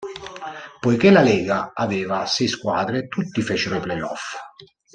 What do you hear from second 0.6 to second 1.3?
Poiché la